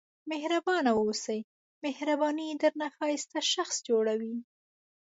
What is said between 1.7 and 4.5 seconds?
مهرباني درنه ښایسته شخص جوړوي.